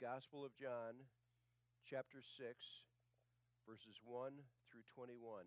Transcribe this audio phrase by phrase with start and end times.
[0.00, 0.96] Gospel of John,
[1.84, 2.56] chapter 6,
[3.68, 4.32] verses 1
[4.72, 5.44] through 21.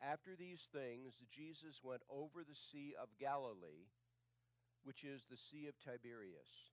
[0.00, 3.92] After these things, Jesus went over the Sea of Galilee,
[4.88, 6.72] which is the Sea of Tiberias.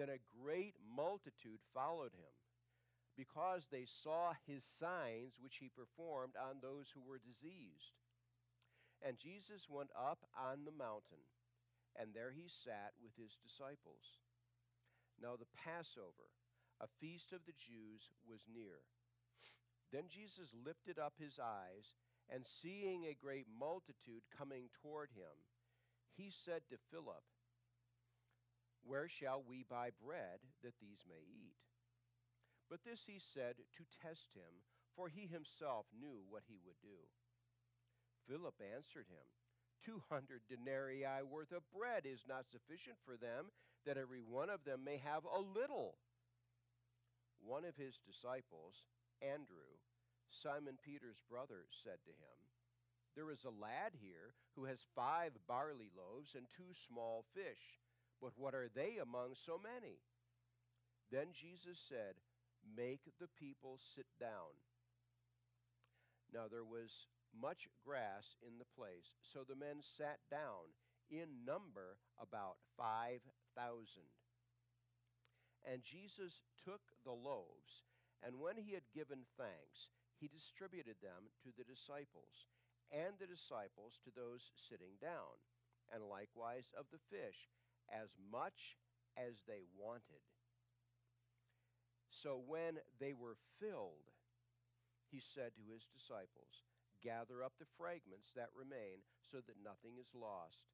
[0.00, 2.32] Then a great multitude followed him,
[3.20, 8.00] because they saw his signs which he performed on those who were diseased.
[9.04, 11.20] And Jesus went up on the mountain,
[11.98, 14.18] and there he sat with his disciples.
[15.22, 16.30] Now the Passover,
[16.82, 18.82] a feast of the Jews, was near.
[19.94, 21.86] Then Jesus lifted up his eyes,
[22.26, 25.36] and seeing a great multitude coming toward him,
[26.16, 27.22] he said to Philip,
[28.82, 31.60] Where shall we buy bread that these may eat?
[32.70, 34.64] But this he said to test him,
[34.96, 37.06] for he himself knew what he would do.
[38.26, 39.26] Philip answered him,
[39.84, 43.52] Two hundred denarii worth of bread is not sufficient for them,
[43.84, 46.00] that every one of them may have a little.
[47.44, 48.80] One of his disciples,
[49.20, 49.76] Andrew,
[50.40, 52.38] Simon Peter's brother, said to him,
[53.12, 57.60] There is a lad here who has five barley loaves and two small fish,
[58.24, 60.00] but what are they among so many?
[61.12, 62.16] Then Jesus said,
[62.64, 64.56] Make the people sit down.
[66.32, 66.88] Now there was
[67.34, 70.70] much grass in the place, so the men sat down,
[71.10, 73.20] in number about five
[73.52, 74.08] thousand.
[75.64, 77.84] And Jesus took the loaves,
[78.24, 82.48] and when he had given thanks, he distributed them to the disciples,
[82.92, 85.36] and the disciples to those sitting down,
[85.92, 87.48] and likewise of the fish,
[87.92, 88.76] as much
[89.16, 90.24] as they wanted.
[92.24, 94.08] So when they were filled,
[95.12, 96.64] he said to his disciples,
[97.04, 100.64] Gather up the fragments that remain, so that nothing is lost.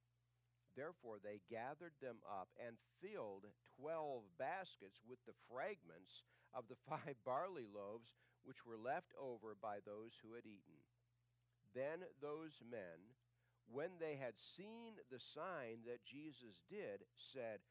[0.78, 6.22] Therefore they gathered them up and filled twelve baskets with the fragments
[6.54, 8.14] of the five barley loaves
[8.46, 10.78] which were left over by those who had eaten.
[11.74, 13.14] Then those men,
[13.70, 17.62] when they had seen the sign that Jesus did, said,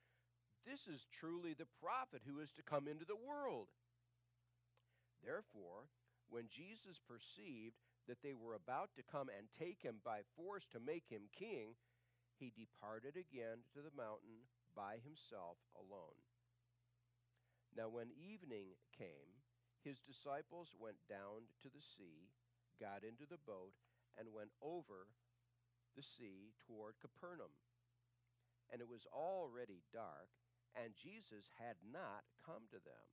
[0.63, 3.67] This is truly the prophet who is to come into the world.
[5.23, 5.91] Therefore,
[6.29, 10.81] when Jesus perceived that they were about to come and take him by force to
[10.81, 11.77] make him king,
[12.41, 16.17] he departed again to the mountain by himself alone.
[17.77, 19.37] Now, when evening came,
[19.85, 22.33] his disciples went down to the sea,
[22.81, 23.77] got into the boat,
[24.17, 25.07] and went over
[25.93, 27.53] the sea toward Capernaum.
[28.73, 30.33] And it was already dark,
[30.73, 33.05] and Jesus had not come to them.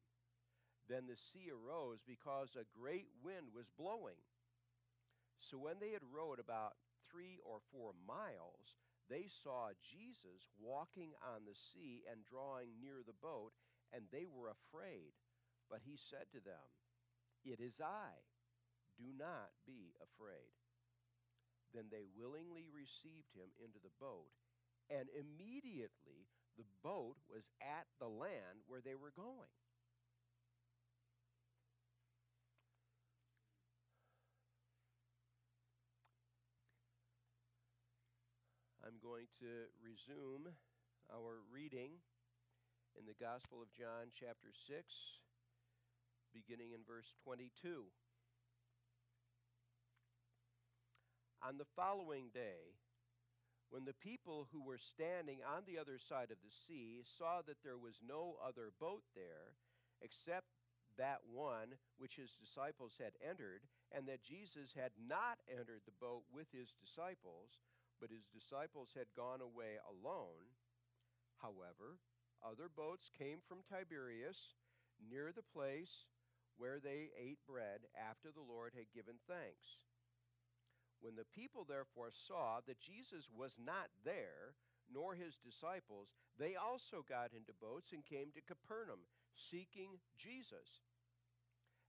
[0.88, 4.20] Then the sea arose because a great wind was blowing.
[5.40, 6.76] So when they had rowed about
[7.10, 8.74] three or four miles,
[9.08, 13.54] they saw Jesus walking on the sea and drawing near the boat,
[13.94, 15.14] and they were afraid.
[15.70, 16.66] But he said to them,
[17.44, 18.18] It is I.
[18.98, 20.56] Do not be afraid.
[21.74, 24.32] Then they willingly received him into the boat,
[24.88, 29.52] and immediately the boat was at the land where they were going.
[39.06, 40.50] Going to resume
[41.14, 42.02] our reading
[42.98, 44.82] in the Gospel of John, chapter 6,
[46.34, 47.86] beginning in verse 22.
[51.38, 52.74] On the following day,
[53.70, 57.62] when the people who were standing on the other side of the sea saw that
[57.62, 59.54] there was no other boat there
[60.02, 60.50] except
[60.98, 63.62] that one which his disciples had entered,
[63.94, 67.54] and that Jesus had not entered the boat with his disciples,
[68.00, 70.52] but his disciples had gone away alone.
[71.40, 72.00] However,
[72.44, 74.36] other boats came from Tiberias
[75.00, 76.08] near the place
[76.56, 79.80] where they ate bread after the Lord had given thanks.
[81.00, 84.56] When the people therefore saw that Jesus was not there,
[84.88, 86.08] nor his disciples,
[86.40, 89.04] they also got into boats and came to Capernaum,
[89.52, 90.80] seeking Jesus.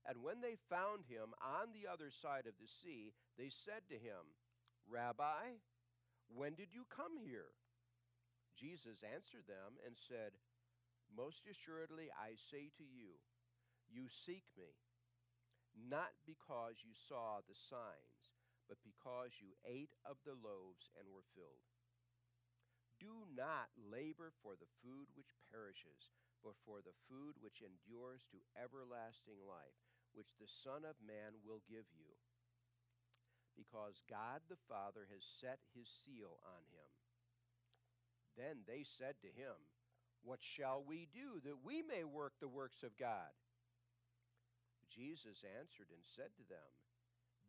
[0.04, 3.96] And when they found him on the other side of the sea, they said to
[3.96, 4.36] him,
[4.88, 5.56] Rabbi,
[6.32, 7.56] when did you come here?
[8.58, 10.34] Jesus answered them and said,
[11.08, 13.16] Most assuredly I say to you,
[13.88, 14.76] you seek me,
[15.72, 18.34] not because you saw the signs,
[18.66, 21.64] but because you ate of the loaves and were filled.
[22.98, 26.10] Do not labor for the food which perishes,
[26.42, 29.78] but for the food which endures to everlasting life,
[30.18, 32.17] which the Son of Man will give you
[33.58, 36.92] because God the Father has set his seal on him.
[38.38, 39.58] Then they said to him,
[40.22, 43.34] What shall we do that we may work the works of God?
[44.86, 46.70] Jesus answered and said to them,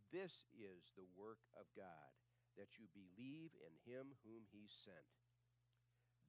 [0.09, 2.09] This is the work of God,
[2.57, 5.13] that you believe in him whom he sent.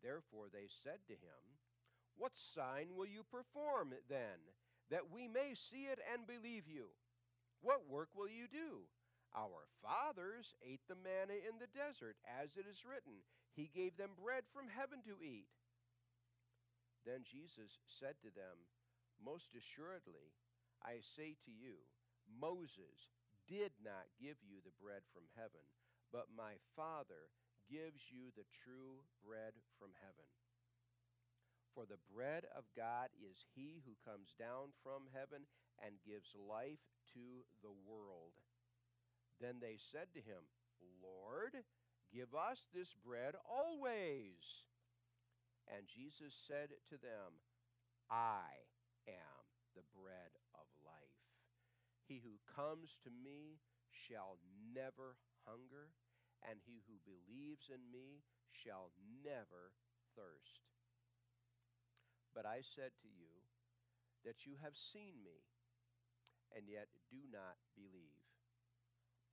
[0.04, 1.40] Therefore they said to him,
[2.20, 4.44] What sign will you perform then,
[4.92, 6.92] that we may see it and believe you?
[7.60, 8.88] What work will you do?
[9.30, 13.22] Our fathers ate the manna in the desert, as it is written,
[13.54, 15.46] He gave them bread from heaven to eat.
[17.06, 18.66] Then Jesus said to them,
[19.22, 20.34] Most assuredly,
[20.82, 21.78] I say to you,
[22.26, 23.10] Moses
[23.46, 25.64] did not give you the bread from heaven,
[26.10, 27.30] but my Father
[27.70, 30.26] gives you the true bread from heaven.
[31.70, 35.46] For the bread of God is he who comes down from heaven
[35.78, 36.82] and gives life
[37.14, 38.34] to the world.
[39.40, 40.44] Then they said to him,
[41.02, 41.64] Lord,
[42.12, 44.38] give us this bread always.
[45.68, 47.40] And Jesus said to them,
[48.10, 48.66] I
[49.08, 49.44] am
[49.74, 51.16] the bread of life.
[52.06, 53.60] he who comes to me
[53.90, 54.38] shall
[54.74, 55.16] never
[55.46, 55.92] hunger,
[56.42, 58.22] and he who believes in me
[58.52, 58.90] shall
[59.24, 59.72] never
[60.16, 60.60] thirst.
[62.34, 63.44] But I said to you
[64.24, 65.44] that you have seen me,
[66.54, 68.19] and yet do not believe.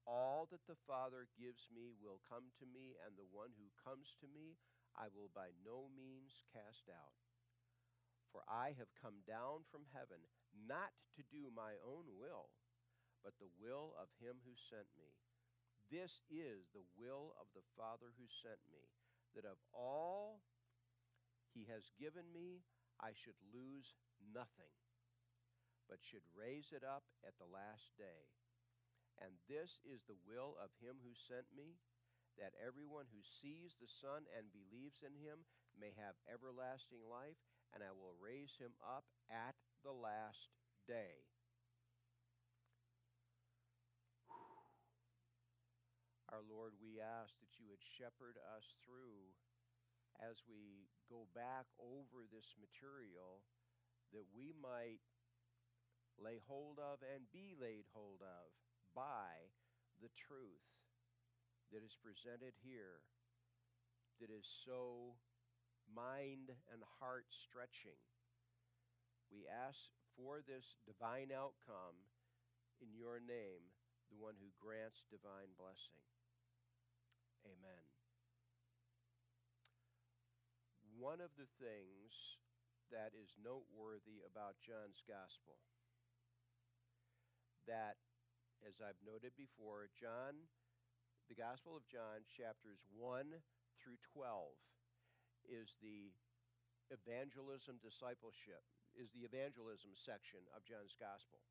[0.07, 4.15] All that the Father gives me will come to me, and the one who comes
[4.23, 4.55] to me
[4.95, 7.19] I will by no means cast out.
[8.31, 10.23] For I have come down from heaven
[10.55, 12.49] not to do my own will
[13.27, 15.11] but the will of him who sent me.
[15.91, 18.87] This is the will of the Father who sent me,
[19.35, 20.39] that of all
[21.51, 22.63] he has given me,
[23.03, 23.99] I should lose
[24.31, 24.71] nothing,
[25.91, 28.31] but should raise it up at the last day.
[29.17, 31.81] And this is the will of him who sent me,
[32.37, 35.41] that everyone who sees the Son and believes in him
[35.73, 37.41] may have everlasting life,
[37.73, 40.53] and I will raise him up at the last
[40.85, 41.25] day.
[46.29, 49.33] Our Lord, we ask that you would shepherd us through
[50.21, 53.41] as we go back over this material
[54.13, 55.01] that we might
[56.17, 58.49] lay hold of and be laid hold of
[58.97, 59.53] by
[60.01, 60.65] the truth
[61.69, 63.05] that is presented here
[64.17, 65.13] that is so
[65.85, 68.01] mind and heart stretching.
[69.29, 69.77] We ask
[70.17, 72.09] for this divine outcome
[72.81, 73.69] in your name,
[74.09, 76.01] the one who grants divine blessing.
[77.45, 77.85] Amen.
[80.97, 82.09] One of the things
[82.89, 85.61] that is noteworthy about John's gospel
[87.69, 87.99] that
[88.65, 90.47] as I've noted before, John
[91.27, 93.27] the Gospel of John chapters 1
[93.83, 94.47] through 12
[95.43, 96.15] is the
[96.87, 98.63] evangelism discipleship
[98.95, 101.43] is the evangelism section of John's gospel.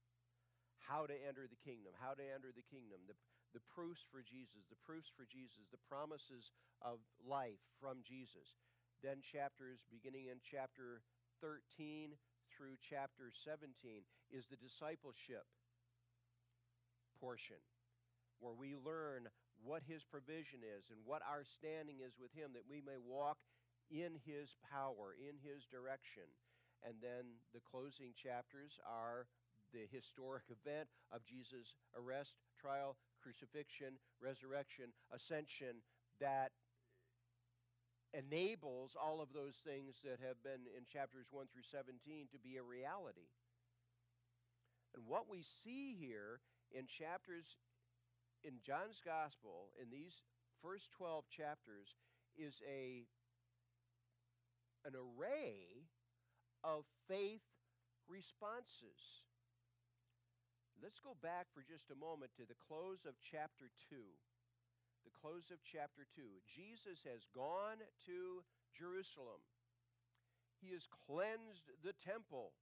[0.80, 3.16] How to enter the kingdom, how to enter the kingdom, the,
[3.52, 6.48] the proofs for Jesus, the proofs for Jesus, the promises
[6.80, 8.56] of life from Jesus.
[9.04, 11.04] Then chapters beginning in chapter
[11.44, 12.16] 13
[12.48, 13.68] through chapter 17
[14.32, 15.44] is the discipleship
[17.20, 17.60] portion
[18.40, 19.28] where we learn
[19.64, 23.40] what his provision is and what our standing is with him that we may walk
[23.88, 26.28] in his power, in his direction.
[26.84, 29.26] And then the closing chapters are
[29.72, 35.82] the historic event of Jesus' arrest, trial, crucifixion, resurrection, ascension
[36.20, 36.52] that
[38.14, 42.56] enables all of those things that have been in chapters 1 through 17 to be
[42.56, 43.28] a reality.
[44.94, 46.40] And what we see here
[46.74, 47.46] in chapters
[48.44, 50.14] in John's gospel in these
[50.62, 51.90] first 12 chapters
[52.38, 53.06] is a
[54.86, 55.82] an array
[56.62, 57.42] of faith
[58.06, 59.02] responses.
[60.78, 63.98] Let's go back for just a moment to the close of chapter 2.
[65.02, 66.22] The close of chapter 2.
[66.54, 68.46] Jesus has gone to
[68.78, 69.42] Jerusalem.
[70.62, 72.54] He has cleansed the temple.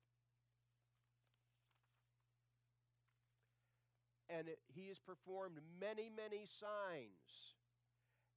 [4.33, 7.29] And he has performed many, many signs.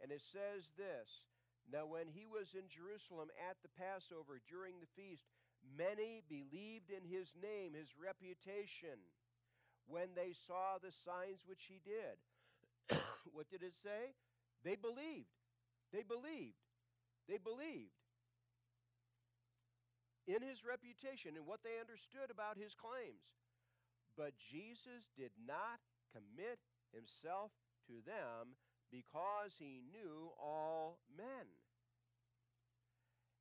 [0.04, 1.08] And it says this
[1.72, 5.24] Now, when he was in Jerusalem at the Passover during the feast,
[5.64, 9.00] many believed in his name, his reputation
[9.88, 12.20] when they saw the signs which he did.
[13.36, 14.12] what did it say?
[14.64, 15.32] They believed.
[15.96, 16.60] They believed.
[17.32, 17.96] They believed
[20.28, 23.24] in his reputation and what they understood about his claims.
[24.18, 25.80] But Jesus did not
[26.12, 26.60] commit
[26.92, 27.52] himself
[27.88, 28.58] to them
[28.92, 31.46] because he knew all men.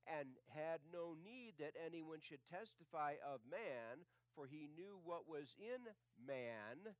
[0.07, 5.51] and had no need that anyone should testify of man, for he knew what was
[5.59, 5.83] in
[6.23, 6.95] man.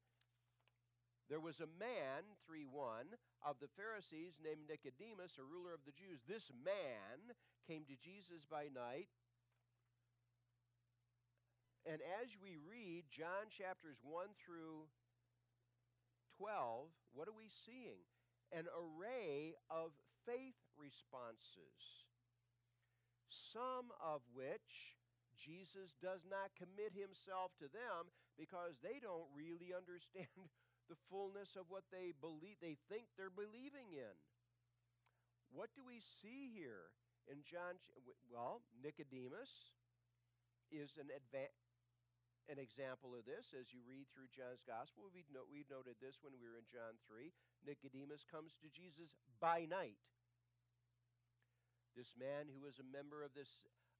[1.31, 3.07] There was a man, 3 1,
[3.43, 6.23] of the Pharisees named Nicodemus, a ruler of the Jews.
[6.27, 7.35] This man
[7.67, 9.11] came to Jesus by night.
[11.87, 14.91] And as we read John chapters 1 through
[16.35, 18.03] 12, what are we seeing?
[18.51, 19.95] An array of
[20.27, 21.79] faith responses,
[23.55, 24.99] some of which
[25.39, 30.51] Jesus does not commit himself to them because they don't really understand
[30.91, 34.17] the fullness of what they believe they think they're believing in.
[35.55, 36.91] What do we see here
[37.31, 37.79] in John
[38.27, 39.51] well, Nicodemus
[40.71, 41.55] is an adva-
[42.49, 45.11] an example of this as you read through John's gospel.
[45.11, 47.33] We no- we noted this when we were in John 3.
[47.65, 49.11] Nicodemus comes to Jesus
[49.41, 49.99] by night.
[51.95, 53.51] This man who is a member of this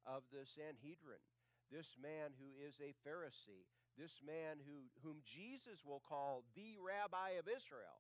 [0.07, 1.23] of the Sanhedrin,
[1.71, 3.67] this man who is a Pharisee,
[3.99, 7.99] this man who, whom Jesus will call the rabbi of Israel.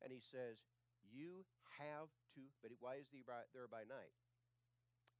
[0.00, 0.62] And he says,
[1.02, 1.44] You
[1.80, 4.14] have to, but why is he there by night?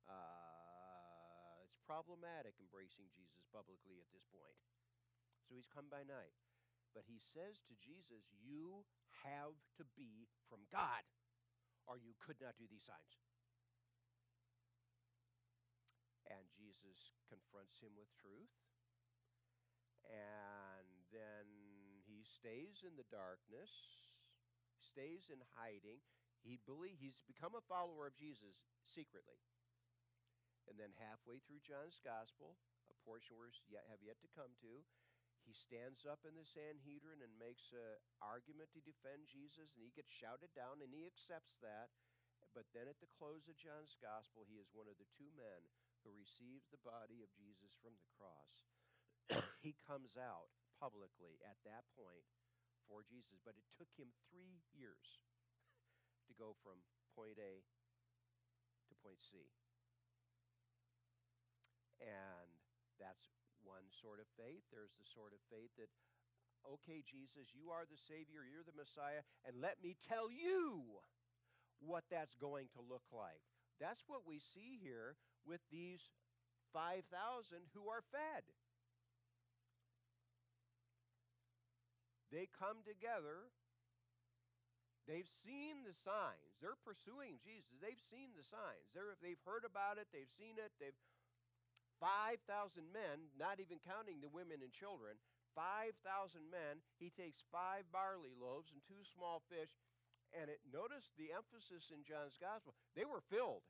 [0.07, 4.59] Uh, it's problematic embracing Jesus publicly at this point.
[5.47, 6.37] So he's come by night.
[6.93, 8.85] But he says to Jesus, You
[9.25, 11.05] have to be from God,
[11.85, 13.17] or you could not do these signs.
[16.29, 18.53] And Jesus confronts him with truth
[20.09, 21.47] and then
[22.09, 23.69] he stays in the darkness,
[24.81, 26.01] stays in hiding.
[26.41, 28.57] He believe he's become a follower of Jesus
[28.89, 29.41] secretly.
[30.69, 32.57] And then halfway through John's gospel,
[33.09, 33.41] portion
[33.73, 34.85] yet have yet to come to,
[35.49, 39.97] he stands up in the Sanhedrin and makes an argument to defend Jesus, and he
[39.97, 41.89] gets shouted down, and he accepts that.
[42.53, 45.65] But then at the close of John's gospel, he is one of the two men
[46.05, 48.55] who receives the body of Jesus from the cross.
[49.65, 52.29] he comes out publicly at that point
[52.85, 53.41] for Jesus.
[53.41, 55.25] But it took him three years
[56.29, 56.85] to go from
[57.17, 57.65] point A
[58.89, 59.49] to point C.
[62.05, 62.48] And
[63.01, 63.31] that's
[63.63, 64.63] one sort of faith.
[64.71, 65.91] There's the sort of faith that,
[66.67, 70.83] okay, Jesus, you are the Savior, you're the Messiah, and let me tell you
[71.79, 73.43] what that's going to look like.
[73.79, 75.15] That's what we see here
[75.47, 76.03] with these
[76.75, 77.07] 5,000
[77.73, 78.43] who are fed.
[82.29, 83.49] They come together.
[85.09, 86.53] They've seen the signs.
[86.61, 87.73] They're pursuing Jesus.
[87.81, 88.85] They've seen the signs.
[88.93, 90.13] They're, they've heard about it.
[90.13, 90.69] They've seen it.
[90.77, 90.99] They've
[91.99, 92.43] 5,000
[92.95, 95.19] men, not even counting the women and children,
[95.55, 95.95] 5,000
[96.49, 96.83] men.
[97.03, 99.71] He takes five barley loaves and two small fish.
[100.37, 102.77] And it, notice the emphasis in John's gospel.
[102.93, 103.65] They were filled.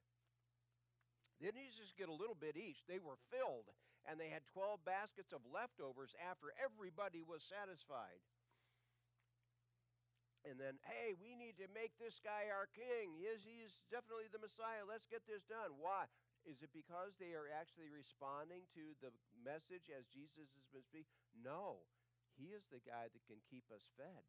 [1.39, 2.83] They didn't just get a little bit each.
[2.91, 3.71] They were filled.
[4.05, 8.19] And they had 12 baskets of leftovers after everybody was satisfied
[10.47, 13.13] and then, hey, we need to make this guy our king.
[13.19, 14.87] He is, he is definitely the Messiah.
[14.89, 15.77] Let's get this done.
[15.77, 16.09] Why?
[16.47, 19.11] Is it because they are actually responding to the
[19.43, 21.11] message as Jesus has been speaking?
[21.35, 21.87] No.
[22.39, 24.25] He is the guy that can keep us fed.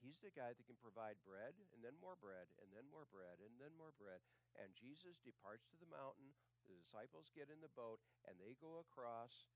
[0.00, 3.36] He's the guy that can provide bread and then more bread and then more bread
[3.44, 4.24] and then more bread.
[4.56, 6.32] And Jesus departs to the mountain.
[6.64, 9.50] The disciples get in the boat and they go across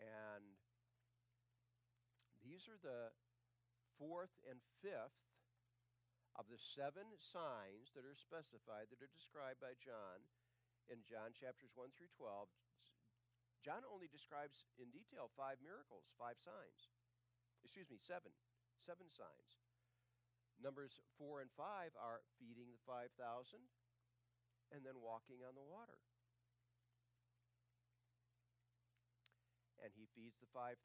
[0.00, 0.56] and
[2.40, 3.12] these are the
[4.00, 5.25] fourth and fifth
[6.36, 10.20] of the seven signs that are specified, that are described by John
[10.92, 12.48] in John chapters 1 through 12.
[13.64, 16.92] John only describes in detail five miracles, five signs.
[17.66, 18.30] Excuse me, seven.
[18.84, 19.58] Seven signs.
[20.62, 23.10] Numbers 4 and 5 are feeding the 5,000
[24.72, 25.98] and then walking on the water.
[29.82, 30.80] And he feeds the 5,000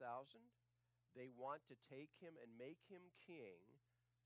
[1.11, 3.59] they want to take him and make him king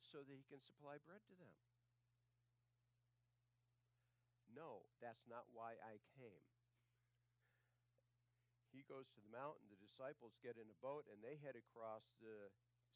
[0.09, 1.55] so that he can supply bread to them.
[4.53, 6.45] No, that's not why I came.
[8.71, 12.03] He goes to the mountain, the disciples get in a boat, and they head across
[12.19, 12.51] the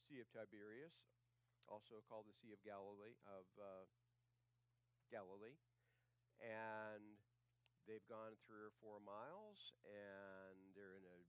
[0.08, 0.96] Sea of Tiberias,
[1.68, 3.88] also called the Sea of Galilee, of uh,
[5.12, 5.60] Galilee.
[6.40, 7.20] And
[7.88, 11.20] they've gone three or four miles, and they're in a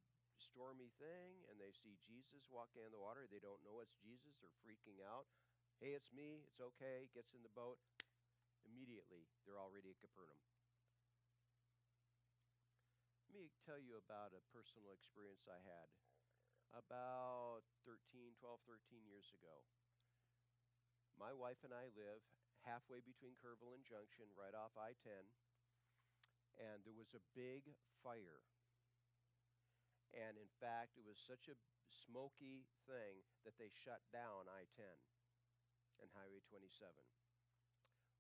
[0.51, 3.29] stormy thing and they see Jesus walking on the water.
[3.31, 4.35] They don't know it's Jesus.
[4.43, 5.31] They're freaking out.
[5.81, 6.45] Hey, it's me.
[6.45, 7.09] It's okay.
[7.17, 7.81] Gets in the boat.
[8.69, 10.37] Immediately, they're already at Capernaum.
[13.25, 15.89] Let me tell you about a personal experience I had
[16.77, 17.97] about 13,
[18.37, 19.65] 12, 13 years ago.
[21.17, 22.21] My wife and I live
[22.61, 25.17] halfway between Kerrville and Junction, right off I 10,
[26.61, 27.73] and there was a big
[28.05, 28.45] fire.
[30.13, 31.57] And in fact, it was such a
[31.89, 34.85] smoky thing that they shut down I 10
[36.01, 36.67] and Highway 27.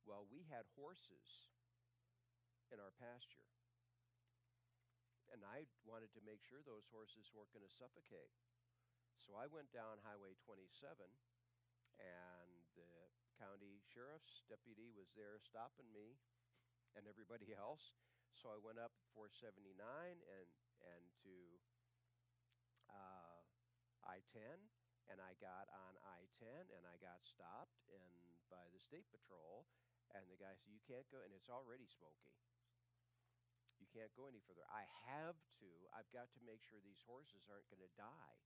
[0.04, 1.50] Well, we had horses
[2.72, 3.48] in our pasture.
[5.30, 8.34] And I wanted to make sure those horses weren't going to suffocate.
[9.22, 11.06] So I went down Highway 27,
[12.02, 16.18] and the county sheriff's deputy was there stopping me
[16.98, 17.94] and everybody else.
[18.34, 20.50] So I went up 479 and,
[20.82, 21.34] and to
[22.90, 23.40] uh,
[24.08, 24.58] I-10,
[25.10, 28.14] and I got on I-10, and I got stopped and
[28.46, 29.66] by the state patrol,
[30.14, 32.34] and the guy said, "You can't go," and it's already smoky.
[33.78, 34.66] You can't go any further.
[34.70, 35.70] I have to.
[35.94, 38.38] I've got to make sure these horses aren't going to die.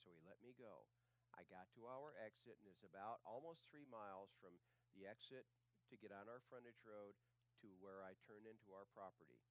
[0.00, 0.86] So he let me go.
[1.34, 4.56] I got to our exit, and it's about almost three miles from
[4.94, 5.44] the exit
[5.90, 7.18] to get on our frontage road
[7.60, 9.44] to where I turn into our property.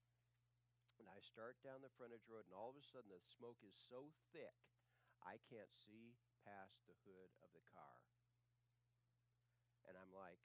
[0.97, 3.75] And I start down the frontage road, and all of a sudden the smoke is
[3.75, 4.55] so thick
[5.25, 8.05] I can't see past the hood of the car.
[9.83, 10.39] And I'm like,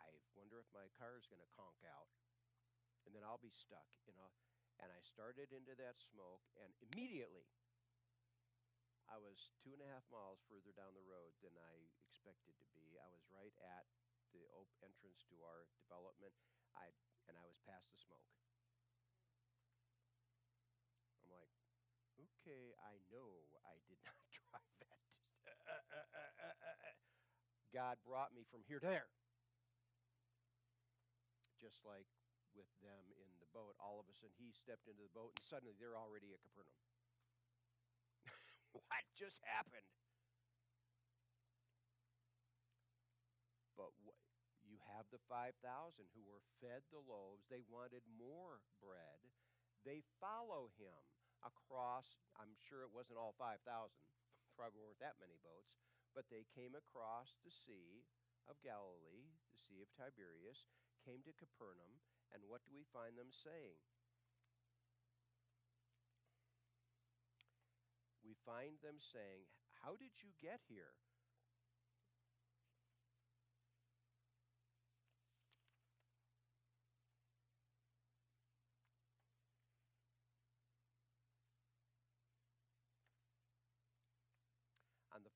[0.00, 2.08] I wonder if my car is going to conk out.
[3.04, 4.30] And then I'll be stuck, you know.
[4.78, 7.48] And I started into that smoke, and immediately
[9.08, 12.66] I was two and a half miles further down the road than I expected to
[12.76, 12.98] be.
[12.98, 13.88] I was right at
[14.32, 16.34] the op- entrance to our development,
[16.76, 16.92] I,
[17.26, 18.28] and I was past the smoke.
[21.22, 21.50] I'm like,
[22.18, 25.00] okay, I know I did not drive that.
[27.88, 29.08] God brought me from here to there.
[31.56, 32.04] Just like
[32.52, 35.40] with them in the boat, all of a sudden he stepped into the boat and
[35.48, 36.76] suddenly they're already at Capernaum.
[38.76, 39.88] what just happened?
[43.72, 44.20] But wh-
[44.68, 45.48] you have the 5,000
[46.12, 47.48] who were fed the loaves.
[47.48, 49.24] They wanted more bread.
[49.88, 51.00] They follow him
[51.40, 53.64] across, I'm sure it wasn't all 5,000,
[54.60, 58.04] probably weren't that many boats, but they came across the Sea
[58.48, 60.64] of Galilee, the Sea of Tiberias,
[61.04, 62.00] came to Capernaum,
[62.32, 63.80] and what do we find them saying?
[68.24, 69.48] We find them saying,
[69.80, 70.92] How did you get here?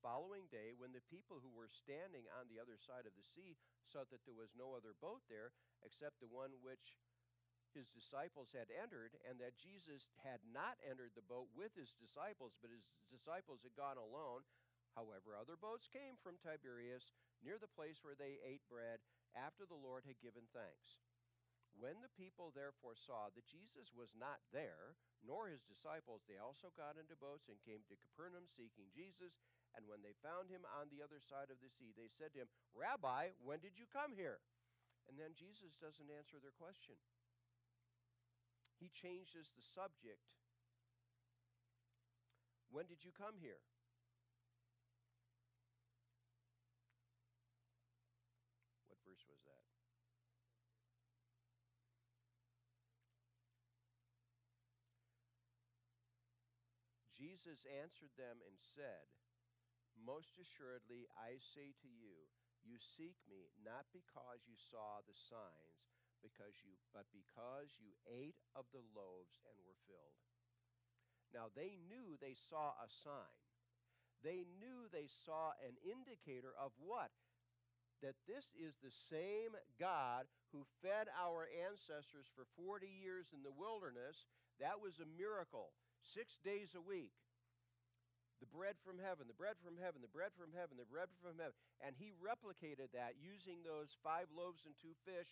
[0.03, 3.55] Following day, when the people who were standing on the other side of the sea
[3.87, 5.55] saw that there was no other boat there
[5.87, 6.99] except the one which
[7.73, 12.53] his disciples had entered, and that Jesus had not entered the boat with his disciples,
[12.61, 14.45] but his disciples had gone alone.
[14.93, 19.01] However, other boats came from Tiberias near the place where they ate bread
[19.33, 21.01] after the Lord had given thanks.
[21.83, 26.71] When the people therefore saw that Jesus was not there, nor his disciples, they also
[26.79, 29.35] got into boats and came to Capernaum seeking Jesus.
[29.75, 32.47] And when they found him on the other side of the sea, they said to
[32.47, 34.39] him, Rabbi, when did you come here?
[35.11, 36.95] And then Jesus doesn't answer their question.
[38.79, 40.23] He changes the subject.
[42.71, 43.59] When did you come here?
[48.87, 49.63] What verse was that?
[57.43, 59.03] Jesus answered them and said,
[59.99, 62.31] Most assuredly, I say to you,
[62.63, 65.83] you seek me not because you saw the signs,
[66.23, 70.15] because you, but because you ate of the loaves and were filled.
[71.35, 73.43] Now they knew they saw a sign.
[74.23, 77.11] They knew they saw an indicator of what?
[78.07, 83.51] That this is the same God who fed our ancestors for 40 years in the
[83.51, 84.31] wilderness.
[84.63, 85.75] That was a miracle.
[86.15, 87.11] Six days a week
[88.43, 91.39] the bread from heaven, the bread from heaven, the bread from heaven, the bread from
[91.39, 91.55] heaven.
[91.79, 95.31] And he replicated that using those five loaves and two fish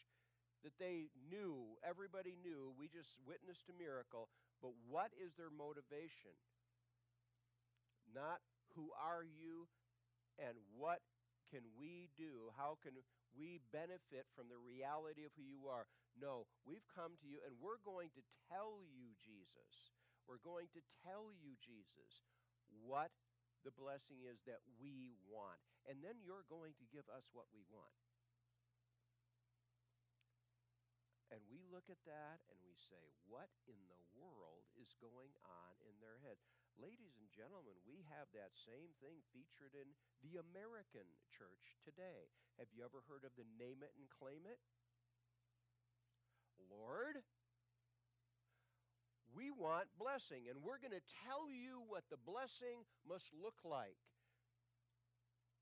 [0.62, 2.70] that they knew, everybody knew.
[2.78, 4.30] We just witnessed a miracle.
[4.62, 6.38] But what is their motivation?
[8.14, 8.38] Not
[8.78, 9.66] who are you
[10.38, 11.02] and what
[11.50, 12.54] can we do?
[12.54, 12.94] How can
[13.34, 15.90] we benefit from the reality of who you are?
[16.14, 19.98] No, we've come to you and we're going to tell you, Jesus.
[20.30, 22.22] We're going to tell you, Jesus,
[22.84, 23.12] what
[23.66, 25.60] the blessing is that we want.
[25.84, 27.96] And then you're going to give us what we want.
[31.30, 35.72] And we look at that and we say, what in the world is going on
[35.86, 36.42] in their head?
[36.74, 39.94] Ladies and gentlemen, we have that same thing featured in
[40.26, 42.34] the American church today.
[42.58, 44.58] Have you ever heard of the name it and claim it?
[46.66, 47.22] Lord,
[49.34, 53.98] we want blessing, and we're going to tell you what the blessing must look like.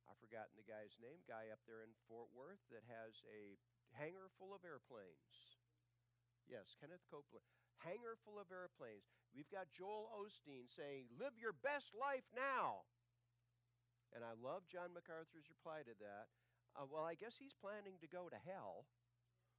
[0.09, 3.61] I've forgotten the guy's name, guy up there in Fort Worth that has a
[3.93, 5.59] hangar full of airplanes.
[6.49, 7.45] Yes, Kenneth Copeland.
[7.85, 9.05] Hangar full of airplanes.
[9.37, 12.89] We've got Joel Osteen saying, Live your best life now.
[14.17, 16.33] And I love John MacArthur's reply to that.
[16.73, 18.89] Uh, well, I guess he's planning to go to hell.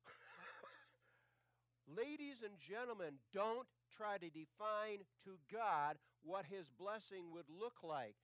[1.86, 8.16] Ladies and gentlemen, don't try to define to God what his blessing would look like.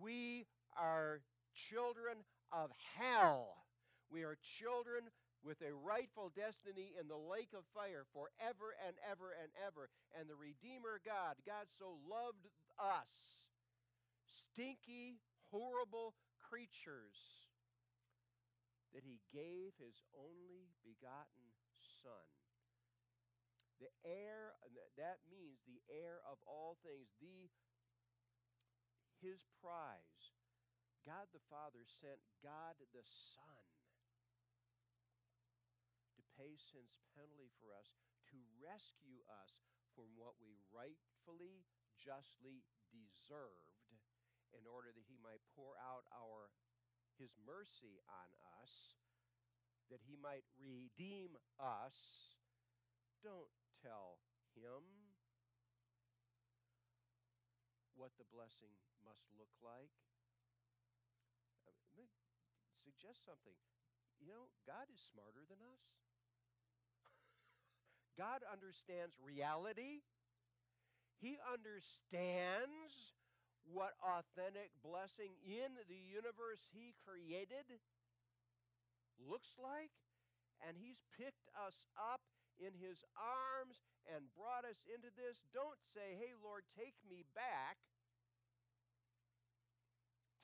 [0.00, 0.48] We
[0.80, 1.20] are
[1.52, 3.60] children of hell.
[4.08, 5.12] We are children
[5.44, 9.92] with a rightful destiny in the lake of fire forever and ever and ever.
[10.16, 12.48] And the Redeemer God, God so loved
[12.80, 13.12] us,
[14.24, 15.20] stinky,
[15.52, 16.16] horrible
[16.48, 17.20] creatures,
[18.96, 21.44] that he gave his only begotten
[22.00, 22.39] Son.
[23.80, 24.52] The heir,
[25.00, 27.48] that means the heir of all things, the
[29.20, 30.36] his prize.
[31.04, 33.64] God the Father sent God the Son
[36.16, 37.88] to pay sin's penalty for us
[38.32, 39.52] to rescue us
[39.96, 41.64] from what we rightfully,
[41.96, 43.96] justly deserved
[44.52, 46.52] in order that he might pour out our
[47.20, 48.28] his mercy on
[48.60, 48.72] us,
[49.92, 51.96] that he might redeem us.
[53.20, 54.20] Don't tell
[54.56, 54.84] him
[57.96, 58.72] what the blessing
[59.04, 59.92] must look like.
[61.68, 62.08] Uh,
[62.80, 63.56] suggest something.
[64.20, 65.84] You know, God is smarter than us.
[68.20, 70.04] God understands reality.
[71.20, 73.16] He understands
[73.68, 77.68] what authentic blessing in the universe He created
[79.20, 79.92] looks like.
[80.64, 82.20] And He's picked us up
[82.60, 85.40] in His arms and brought us into this.
[85.56, 87.80] Don't say, hey, Lord, take me back.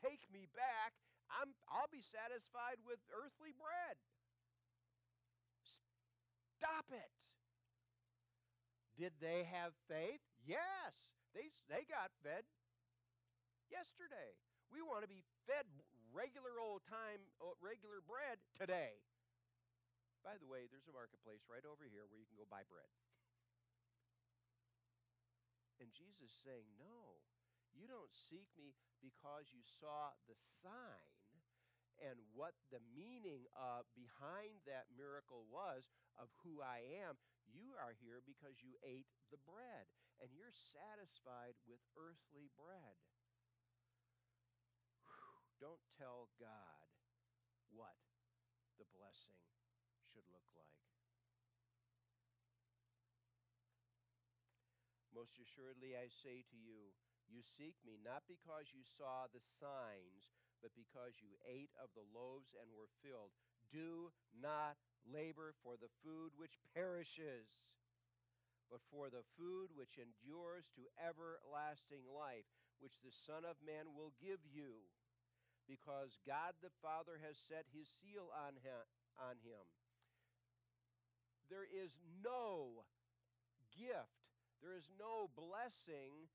[0.01, 0.97] Take me back.
[1.29, 3.97] I'm, I'll be satisfied with earthly bread.
[6.57, 7.13] Stop it.
[8.97, 10.25] Did they have faith?
[10.41, 10.97] Yes.
[11.37, 12.49] They, they got fed
[13.69, 14.33] yesterday.
[14.73, 15.69] We want to be fed
[16.17, 18.97] regular old time, uh, regular bread today.
[20.27, 22.91] By the way, there's a marketplace right over here where you can go buy bread.
[25.79, 27.23] And Jesus saying, No,
[27.71, 31.15] you don't seek me because you saw the sign
[32.03, 35.87] and what the meaning uh, behind that miracle was
[36.19, 37.17] of who I am.
[37.47, 39.87] You are here because you ate the bread
[40.19, 42.99] and you're satisfied with earthly bread.
[45.07, 45.71] Whew.
[45.71, 46.91] Don't tell God
[47.71, 47.97] what
[48.77, 49.41] the blessing
[50.13, 50.77] should look like.
[55.17, 56.93] Most assuredly, I say to you,
[57.25, 60.29] you seek me not because you saw the signs,
[60.61, 63.33] but because you ate of the loaves and were filled.
[63.73, 64.77] Do not
[65.09, 67.49] labor for the food which perishes,
[68.69, 74.13] but for the food which endures to everlasting life, which the Son of Man will
[74.21, 74.85] give you,
[75.65, 78.85] because God the Father has set his seal on him.
[81.49, 82.85] There is no
[83.73, 84.26] gift,
[84.67, 86.27] there is no blessing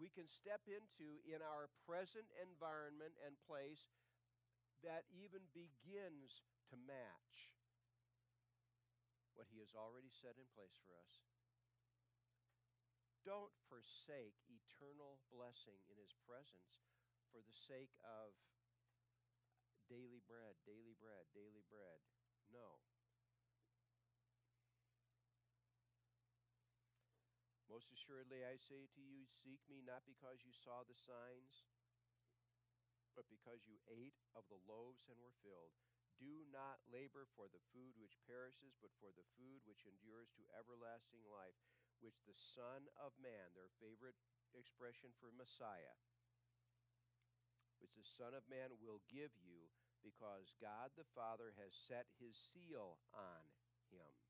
[0.00, 3.92] we can step into in our present environment and place
[4.80, 6.40] that even begins
[6.72, 7.52] to match
[9.36, 11.20] what He has already set in place for us.
[13.28, 16.80] Don't forsake eternal blessing in His presence
[17.28, 18.32] for the sake of
[19.92, 22.00] daily bread, daily bread, daily bread.
[22.48, 22.80] No.
[27.74, 31.66] Most assuredly, I say to you, seek me not because you saw the signs,
[33.18, 35.74] but because you ate of the loaves and were filled.
[36.14, 40.46] Do not labor for the food which perishes, but for the food which endures to
[40.54, 41.58] everlasting life,
[41.98, 44.22] which the Son of Man, their favorite
[44.54, 45.98] expression for Messiah,
[47.82, 49.66] which the Son of Man will give you,
[50.06, 53.42] because God the Father has set his seal on
[53.90, 54.23] him.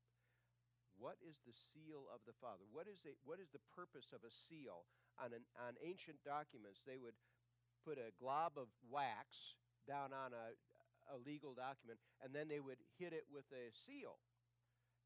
[0.99, 2.63] What is the seal of the Father?
[2.71, 4.87] What is, the, what is the purpose of a seal?
[5.19, 7.15] On, an, on ancient documents, they would
[7.85, 9.55] put a glob of wax
[9.87, 10.55] down on a,
[11.13, 14.17] a legal document, and then they would hit it with a seal.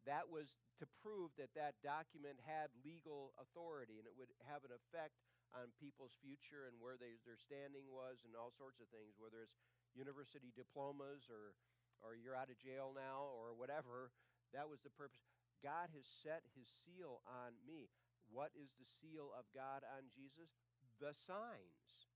[0.07, 0.47] that was
[0.79, 5.13] to prove that that document had legal authority and it would have an effect
[5.51, 9.43] on people's future and where they, their standing was and all sorts of things, whether
[9.43, 9.59] it's
[9.97, 11.57] university diplomas or,
[11.99, 14.13] or you're out of jail now or whatever.
[14.55, 15.19] That was the purpose.
[15.59, 17.91] God has set his seal on me.
[18.31, 20.53] What is the seal of God on Jesus?
[21.01, 22.09] The signs.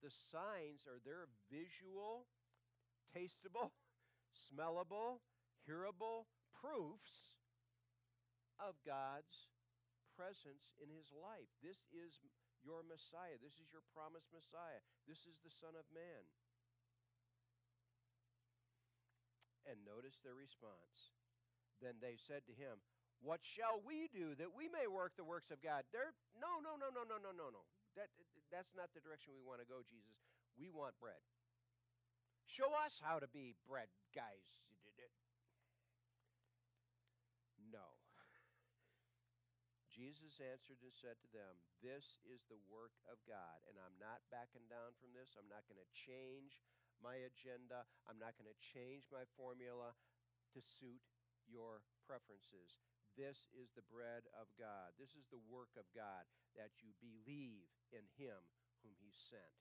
[0.00, 2.24] The signs are their visual,
[3.12, 3.76] tastable,
[4.48, 5.20] smellable,
[5.68, 7.32] hearable proofs
[8.56, 9.48] of God's
[10.16, 11.48] presence in his life.
[11.64, 12.12] This is
[12.60, 13.40] your Messiah.
[13.40, 14.80] This is your promised Messiah.
[15.08, 16.24] This is the Son of Man.
[19.68, 21.19] And notice their response.
[21.80, 22.80] Then they said to him,
[23.24, 25.88] What shall we do that we may work the works of God?
[25.90, 27.64] They're, no, no, no, no, no, no, no, no.
[27.96, 28.12] That,
[28.52, 30.20] that's not the direction we want to go, Jesus.
[30.54, 31.20] We want bread.
[32.44, 34.44] Show us how to be bread guys.
[37.70, 37.94] No.
[39.94, 44.26] Jesus answered and said to them, This is the work of God, and I'm not
[44.34, 45.38] backing down from this.
[45.38, 46.58] I'm not going to change
[46.98, 47.86] my agenda.
[48.10, 49.94] I'm not going to change my formula
[50.52, 51.00] to suit
[51.50, 52.78] your preferences.
[53.18, 54.94] This is the bread of God.
[54.96, 58.38] This is the work of God, that you believe in him
[58.80, 59.58] whom he sent.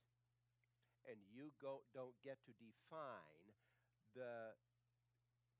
[1.10, 3.58] And you go, don't get to define
[4.14, 4.54] the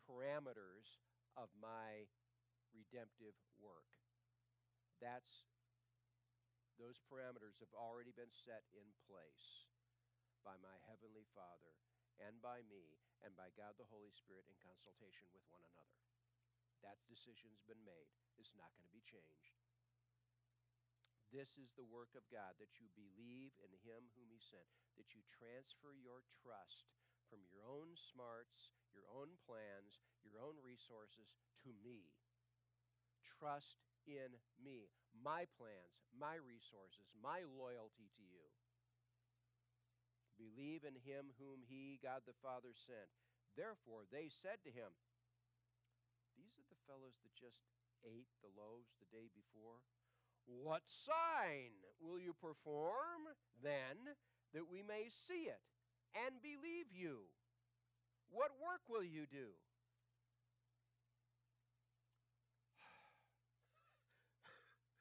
[0.06, 1.02] parameters
[1.34, 2.06] of my
[2.72, 3.90] redemptive work.
[5.02, 5.50] That's
[6.80, 9.68] those parameters have already been set in place
[10.48, 11.76] by my heavenly Father
[12.24, 16.00] and by me and by God the Holy Spirit in consultation with one another.
[16.84, 18.10] That decision's been made.
[18.40, 19.56] It's not going to be changed.
[21.30, 24.66] This is the work of God, that you believe in him whom he sent,
[24.98, 26.90] that you transfer your trust
[27.30, 32.10] from your own smarts, your own plans, your own resources to me.
[33.22, 33.78] Trust
[34.10, 38.50] in me, my plans, my resources, my loyalty to you.
[40.42, 43.12] Believe in him whom he, God the Father, sent.
[43.54, 44.98] Therefore, they said to him,
[46.50, 47.62] These are the fellows that just
[48.02, 49.86] ate the loaves the day before.
[50.50, 53.30] What sign will you perform
[53.62, 54.18] then
[54.58, 55.62] that we may see it
[56.18, 57.30] and believe you?
[58.34, 59.54] What work will you do?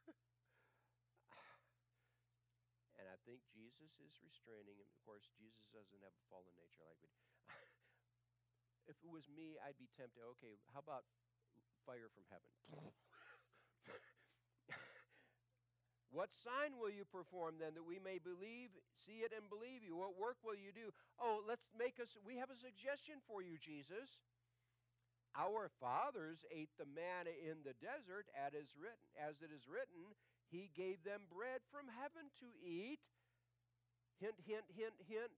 [3.01, 4.85] And I think Jesus is restraining him.
[4.85, 7.25] Of course, Jesus doesn't have a fallen nature like we do.
[8.93, 11.09] if it was me, I'd be tempted, okay, how about
[11.89, 12.53] fire from heaven?
[16.13, 18.73] What sign will you perform then that we may believe,
[19.05, 19.97] see it, and believe you?
[19.97, 20.93] What work will you do?
[21.21, 24.09] Oh, let's make us, we have a suggestion for you, Jesus.
[25.37, 30.17] Our fathers ate the manna in the desert, as is written, as it is written,
[30.49, 33.05] He gave them bread from heaven to eat,
[34.19, 35.31] Hint, hint, hint, hint.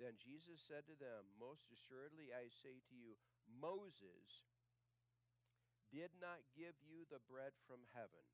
[0.00, 3.16] Then Jesus said to them, Most assuredly I say to you,
[3.48, 4.44] Moses
[5.92, 8.24] did not give you the bread from heaven,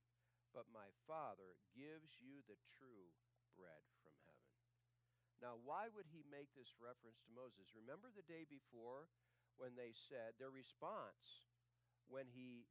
[0.55, 3.11] but my Father gives you the true
[3.59, 4.51] bread from heaven.
[5.43, 7.71] Now, why would he make this reference to Moses?
[7.75, 9.11] Remember the day before
[9.59, 11.47] when they said their response
[12.07, 12.67] when he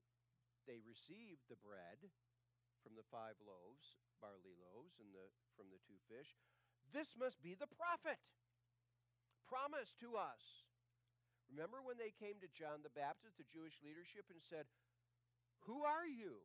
[0.68, 2.12] they received the bread
[2.84, 6.38] from the five loaves barley loaves and the, from the two fish.
[6.94, 8.18] This must be the prophet
[9.48, 10.68] promised to us.
[11.48, 14.68] Remember when they came to John the Baptist, the Jewish leadership, and said,
[15.66, 16.44] Who are you?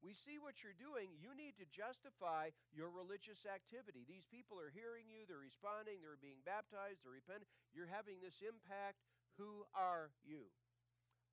[0.00, 1.14] We see what you're doing.
[1.14, 4.02] You need to justify your religious activity.
[4.02, 7.46] These people are hearing you, they're responding, they're being baptized, they're repenting.
[7.70, 8.98] You're having this impact.
[9.38, 10.50] Who are you?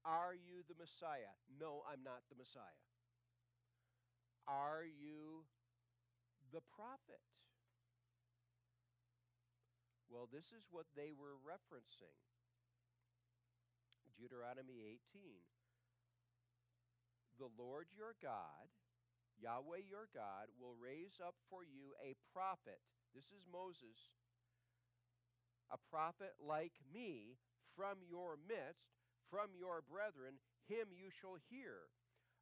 [0.05, 1.33] Are you the Messiah?
[1.49, 2.83] No, I'm not the Messiah.
[4.45, 5.49] Are you
[6.51, 7.21] the prophet.
[10.09, 12.17] Well, this is what they were referencing
[14.17, 14.81] Deuteronomy
[15.15, 15.37] 18.
[17.37, 18.67] The Lord your God,
[19.37, 22.81] Yahweh your God, will raise up for you a prophet.
[23.13, 24.11] This is Moses.
[25.71, 27.37] A prophet like me
[27.77, 28.97] from your midst,
[29.29, 31.87] from your brethren, him you shall hear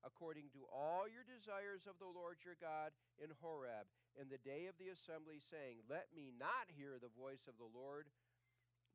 [0.07, 4.71] according to all your desires of the Lord your God in Horeb in the day
[4.71, 8.07] of the assembly, saying, Let me not hear the voice of the Lord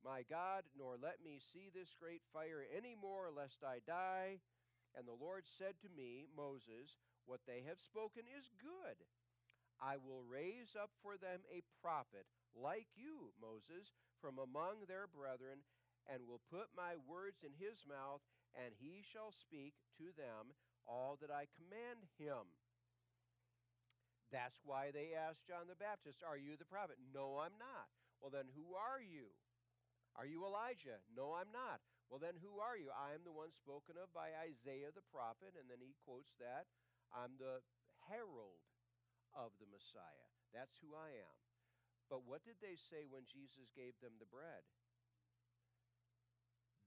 [0.02, 4.42] my God, nor let me see this great fire any more, lest I die.
[4.98, 8.98] And the Lord said to me, Moses, What they have spoken is good.
[9.78, 15.62] I will raise up for them a prophet like you, Moses, from among their brethren,
[16.10, 18.22] and will put my words in his mouth,
[18.58, 20.50] and he shall speak to them
[20.86, 22.46] all that I command him.
[24.32, 26.96] That's why they asked John the Baptist, Are you the prophet?
[27.12, 27.92] No, I'm not.
[28.18, 29.28] Well, then who are you?
[30.16, 31.00] Are you Elijah?
[31.12, 31.80] No, I'm not.
[32.08, 32.92] Well, then who are you?
[32.92, 36.68] I am the one spoken of by Isaiah the prophet, and then he quotes that.
[37.12, 37.64] I'm the
[38.08, 38.60] herald
[39.32, 40.28] of the Messiah.
[40.52, 41.36] That's who I am.
[42.12, 44.64] But what did they say when Jesus gave them the bread?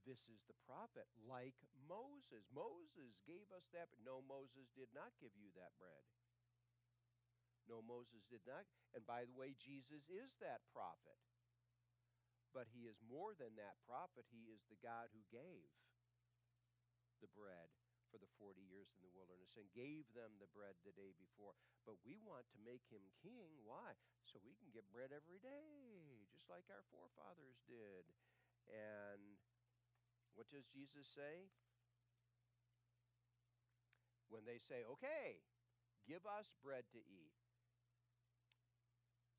[0.05, 1.57] This is the prophet, like
[1.89, 2.45] Moses.
[2.53, 3.89] Moses gave us that.
[3.89, 6.05] but No, Moses did not give you that bread.
[7.65, 8.69] No, Moses did not.
[8.93, 11.17] And by the way, Jesus is that prophet.
[12.53, 14.29] But he is more than that prophet.
[14.29, 15.73] He is the God who gave
[17.19, 17.73] the bread
[18.13, 21.57] for the 40 years in the wilderness and gave them the bread the day before.
[21.83, 23.59] But we want to make him king.
[23.65, 23.97] Why?
[24.29, 28.05] So we can get bread every day, just like our forefathers did.
[28.69, 29.41] And
[30.35, 31.47] what does Jesus say?
[34.27, 35.39] When they say, okay,
[36.05, 37.35] give us bread to eat.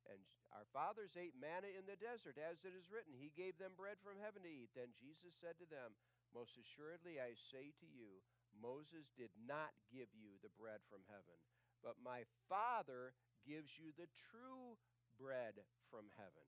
[0.09, 0.21] And
[0.55, 3.99] our fathers ate manna in the desert, as it is written, He gave them bread
[3.99, 4.71] from heaven to eat.
[4.71, 5.93] Then Jesus said to them,
[6.31, 8.23] Most assuredly I say to you,
[8.55, 11.37] Moses did not give you the bread from heaven,
[11.83, 13.13] but my Father
[13.45, 14.79] gives you the true
[15.19, 16.47] bread from heaven.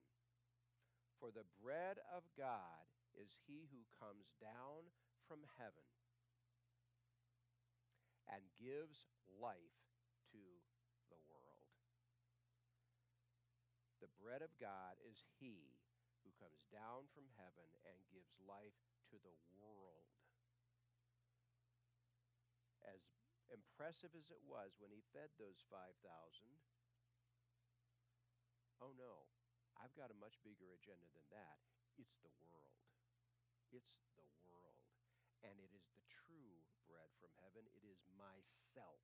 [1.20, 4.90] For the bread of God is he who comes down
[5.26, 5.86] from heaven
[8.30, 9.78] and gives life
[10.30, 10.42] to
[11.10, 11.74] the world.
[13.98, 15.76] The bread of God is he
[16.22, 18.78] who comes down from heaven and gives life
[19.10, 20.06] to the world.
[22.86, 23.02] As
[23.50, 25.82] impressive as it was when he fed those 5,000,
[28.80, 29.28] oh no,
[29.76, 31.60] I've got a much bigger agenda than that.
[32.00, 32.89] It's the world.
[33.70, 34.82] It's the world.
[35.46, 37.64] And it is the true bread from heaven.
[37.70, 39.00] It is myself.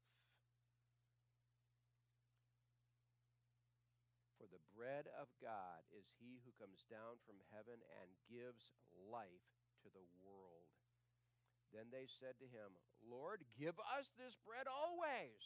[4.37, 9.49] For the bread of God is he who comes down from heaven and gives life
[9.83, 10.69] to the world.
[11.75, 15.43] Then they said to him, Lord, give us this bread always.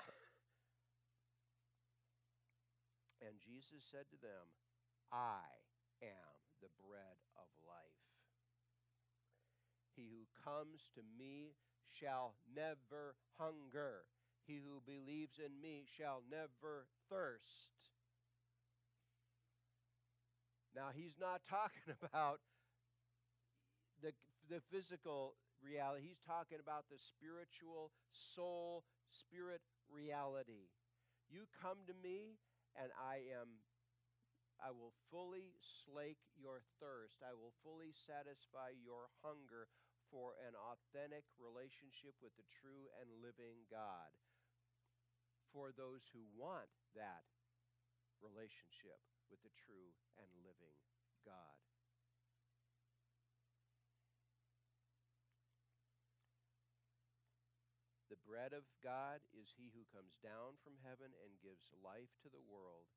[3.24, 4.48] and Jesus said to them,
[5.12, 5.46] I
[6.02, 8.06] am the bread of life.
[9.96, 11.54] He who comes to me
[11.90, 14.06] shall never hunger
[14.50, 17.70] he who believes in me shall never thirst.
[20.74, 22.40] Now, he's not talking about
[24.02, 24.10] the,
[24.50, 27.94] the physical reality, he's talking about the spiritual,
[28.34, 30.74] soul, spirit reality.
[31.30, 32.42] You come to me,
[32.74, 33.62] and I am.
[34.60, 37.24] I will fully slake your thirst.
[37.24, 39.72] I will fully satisfy your hunger
[40.12, 44.12] for an authentic relationship with the true and living God
[45.48, 47.24] for those who want that
[48.20, 49.00] relationship
[49.32, 50.76] with the true and living
[51.24, 51.56] God.
[58.12, 62.28] The bread of God is he who comes down from heaven and gives life to
[62.28, 62.90] the world.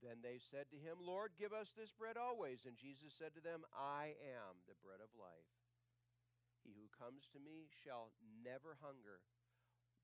[0.00, 2.64] Then they said to him, Lord, give us this bread always.
[2.64, 5.52] And Jesus said to them, I am the bread of life.
[6.64, 9.20] He who comes to me shall never hunger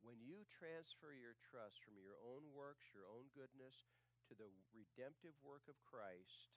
[0.05, 3.89] when you transfer your trust from your own works, your own goodness,
[4.29, 6.53] to the redemptive work of Christ,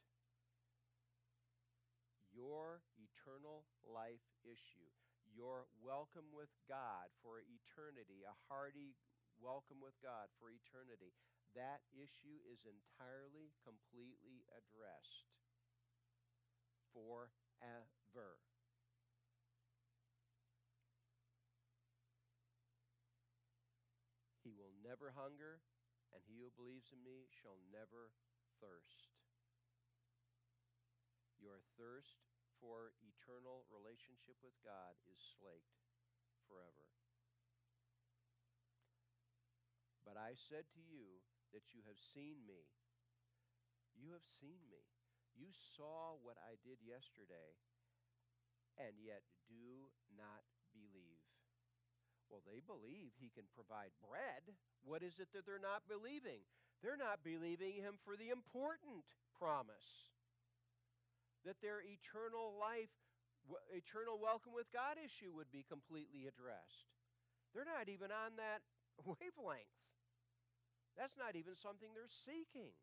[2.30, 4.90] your eternal life issue,
[5.30, 8.98] your welcome with God for eternity, a hearty
[9.40, 11.16] welcome with God for eternity,
[11.56, 15.30] that issue is entirely, completely addressed
[16.94, 18.42] forever.
[24.44, 25.62] He will never hunger,
[26.10, 28.14] and he who believes in me shall never
[28.58, 29.14] thirst.
[31.38, 32.26] Your thirst
[32.60, 35.80] for eternal relationship with God is slaked
[36.50, 36.90] forever.
[40.04, 41.22] But I said to you
[41.54, 42.70] that you have seen me.
[43.98, 44.86] You have seen me.
[45.36, 47.56] You saw what I did yesterday,
[48.76, 50.44] and yet do not
[50.76, 51.24] believe.
[52.28, 54.54] Well, they believe he can provide bread.
[54.86, 56.46] What is it that they're not believing?
[56.80, 59.04] They're not believing him for the important
[59.36, 60.14] promise
[61.44, 62.92] that their eternal life,
[63.72, 66.92] eternal welcome with God issue would be completely addressed.
[67.56, 68.62] They're not even on that
[69.08, 69.74] wavelength.
[71.00, 72.76] That's not even something they're seeking.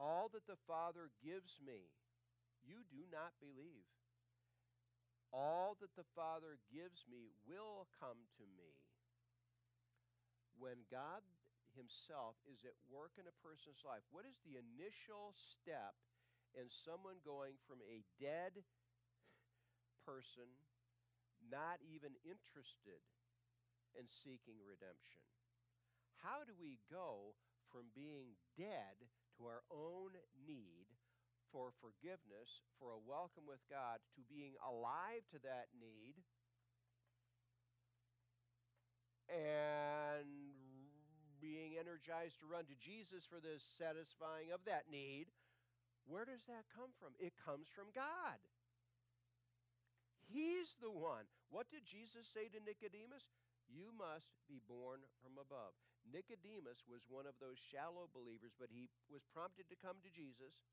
[0.00, 1.92] All that the Father gives me,
[2.64, 3.84] you do not believe.
[5.28, 8.80] All that the Father gives me will come to me.
[10.56, 11.20] When God
[11.76, 15.92] Himself is at work in a person's life, what is the initial step
[16.56, 18.64] in someone going from a dead
[20.08, 20.48] person,
[21.44, 23.04] not even interested
[23.98, 25.22] in seeking redemption?
[26.20, 27.34] How do we go
[27.72, 28.98] from being dead
[29.38, 30.12] to our own
[30.44, 30.90] need
[31.48, 36.14] for forgiveness, for a welcome with God, to being alive to that need,
[39.30, 40.26] and
[41.40, 45.30] being energized to run to Jesus for the satisfying of that need,
[46.06, 47.14] where does that come from?
[47.18, 48.38] It comes from God.
[50.30, 51.26] He's the one.
[51.50, 53.26] What did Jesus say to Nicodemus?
[53.70, 55.78] You must be born from above.
[56.02, 60.66] Nicodemus was one of those shallow believers, but he was prompted to come to Jesus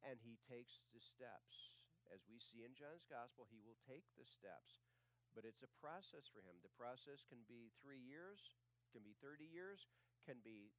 [0.00, 1.76] and he takes the steps.
[2.08, 4.80] As we see in John's gospel, he will take the steps,
[5.36, 6.58] but it's a process for him.
[6.64, 8.40] The process can be three years,
[8.90, 9.84] can be 30 years,
[10.24, 10.72] can be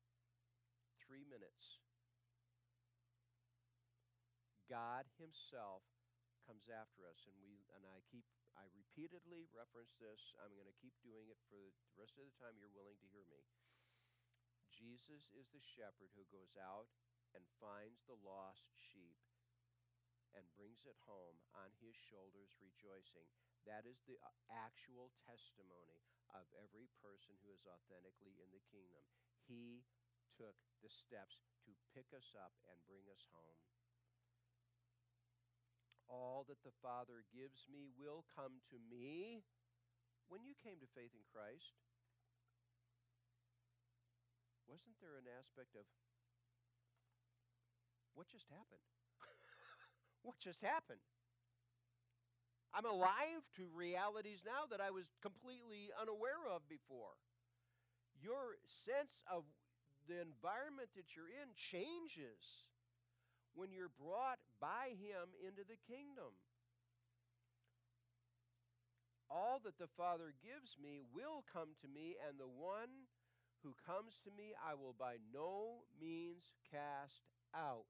[1.05, 1.79] three minutes.
[4.67, 5.84] God Himself
[6.51, 8.27] comes after us, and we and I keep
[8.59, 10.35] I repeatedly reference this.
[10.35, 13.07] I'm going to keep doing it for the rest of the time you're willing to
[13.15, 13.39] hear me.
[14.67, 16.91] Jesus is the shepherd who goes out
[17.31, 19.15] and finds the lost sheep
[20.35, 23.31] and brings it home on his shoulders rejoicing.
[23.63, 26.03] That is the uh, actual testimony
[26.35, 29.07] of every person who is authentically in the kingdom.
[29.47, 29.87] He
[30.35, 33.63] took the steps to pick us up and bring us home.
[36.12, 39.47] All that the Father gives me will come to me.
[40.28, 41.72] When you came to faith in Christ,
[44.68, 45.88] wasn't there an aspect of
[48.12, 48.84] what just happened?
[50.28, 50.99] what just happened?
[52.76, 57.20] I'm alive to realities now that I was completely unaware of before.
[58.20, 59.43] Your sense of
[60.07, 62.68] the environment that you're in changes
[63.53, 66.35] when you're brought by Him into the kingdom.
[69.31, 73.07] All that the Father gives me will come to me, and the one
[73.63, 77.23] who comes to me I will by no means cast
[77.55, 77.87] out.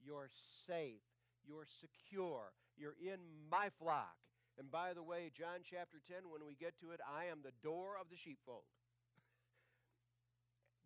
[0.00, 0.30] You're
[0.66, 1.04] safe.
[1.44, 2.52] You're secure.
[2.76, 3.20] You're in
[3.50, 4.16] my flock.
[4.58, 7.56] And by the way, John chapter 10, when we get to it, I am the
[7.62, 8.64] door of the sheepfold.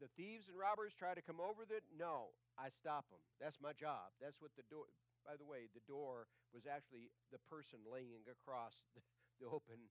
[0.03, 3.23] The thieves and robbers try to come over the no, I stop them.
[3.39, 4.15] That's my job.
[4.19, 4.91] That's what the door
[5.25, 9.01] by the way, the door was actually the person laying across the,
[9.41, 9.89] the open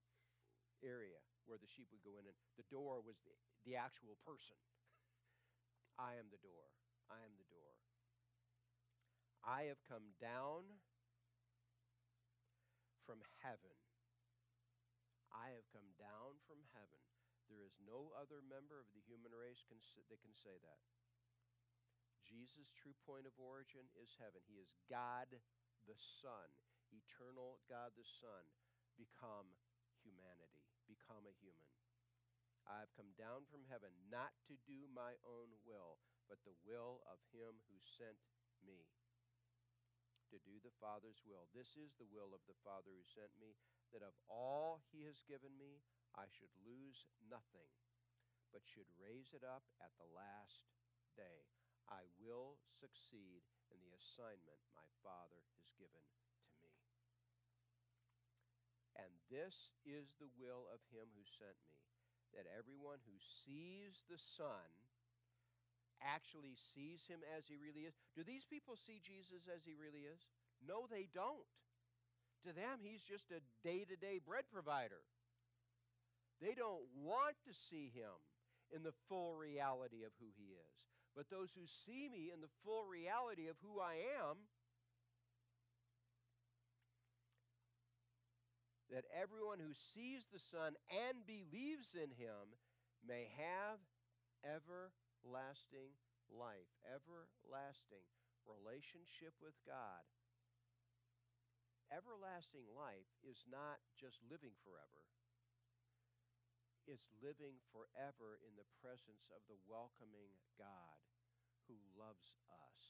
[0.86, 1.18] area
[1.50, 3.34] where the sheep would go in and the door was the,
[3.66, 4.56] the actual person.
[5.98, 6.70] I am the door.
[7.10, 7.74] I am the door.
[9.44, 10.64] I have come down
[13.04, 13.76] from heaven.
[15.34, 16.62] I have come down from.
[17.54, 19.78] There is no other member of the human race can,
[20.10, 20.82] that can say that.
[22.26, 24.42] Jesus' true point of origin is heaven.
[24.50, 25.30] He is God
[25.86, 26.50] the Son,
[26.90, 28.42] eternal God the Son,
[28.98, 29.54] become
[30.02, 31.70] humanity, become a human.
[32.66, 37.06] I have come down from heaven not to do my own will, but the will
[37.06, 38.18] of him who sent
[38.66, 38.90] me
[40.32, 41.46] to do the Father's will.
[41.54, 43.54] This is the will of the Father who sent me,
[43.94, 45.84] that of all he has given me,
[46.14, 47.70] I should lose nothing,
[48.54, 50.70] but should raise it up at the last
[51.18, 51.50] day.
[51.90, 53.44] I will succeed
[53.74, 56.06] in the assignment my Father has given
[56.62, 56.94] to me.
[58.96, 61.82] And this is the will of him who sent me,
[62.38, 64.70] that everyone who sees the Son
[66.02, 67.96] actually sees him as he really is.
[68.14, 70.22] Do these people see Jesus as he really is?
[70.62, 71.48] No, they don't.
[72.46, 75.02] To them, he's just a day to day bread provider.
[76.42, 78.16] They don't want to see him
[78.74, 80.74] in the full reality of who he is.
[81.16, 84.50] But those who see me in the full reality of who I am,
[88.90, 92.58] that everyone who sees the Son and believes in him
[93.06, 93.78] may have
[94.42, 95.94] everlasting
[96.34, 98.06] life, everlasting
[98.46, 100.04] relationship with God.
[101.94, 105.06] Everlasting life is not just living forever.
[106.84, 111.00] It's living forever in the presence of the welcoming God
[111.72, 112.82] who loves us.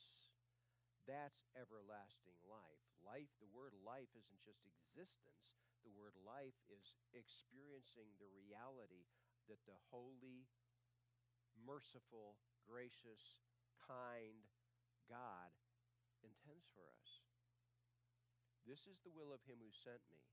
[1.06, 2.82] That's everlasting life.
[3.06, 5.46] Life, the word life isn't just existence.
[5.86, 9.06] The word life is experiencing the reality
[9.52, 10.48] that the holy,
[11.54, 13.44] merciful, gracious,
[13.84, 14.48] kind,
[15.06, 15.52] God
[16.24, 17.22] intends for us.
[18.64, 20.24] This is the will of him who sent me,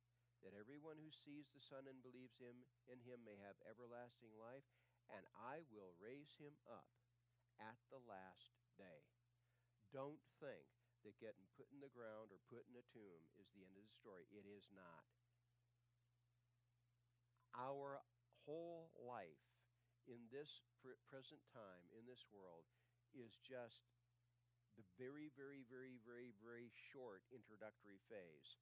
[0.43, 4.64] that everyone who sees the Son and believes him in him may have everlasting life,
[5.12, 6.88] and I will raise him up
[7.61, 9.05] at the last day.
[9.93, 10.64] Don't think
[11.05, 13.84] that getting put in the ground or put in a tomb is the end of
[13.84, 14.28] the story.
[14.32, 15.05] It is not.
[17.57, 18.01] Our
[18.47, 19.45] whole life
[20.07, 20.62] in this
[21.05, 22.64] present time, in this world,
[23.12, 23.82] is just
[24.78, 28.57] the very, very, very, very, very short introductory phase